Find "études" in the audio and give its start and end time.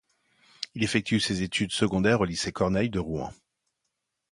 1.43-1.71